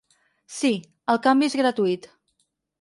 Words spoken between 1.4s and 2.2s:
es gratuït.